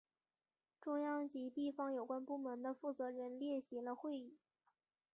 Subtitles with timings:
[0.81, 4.39] 中央及地方有关部门的负责人列席了会议。